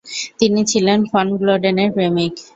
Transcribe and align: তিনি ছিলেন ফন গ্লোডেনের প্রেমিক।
তিনি 0.39 0.61
ছিলেন 0.71 0.99
ফন 1.11 1.27
গ্লোডেনের 1.39 1.89
প্রেমিক। 1.95 2.33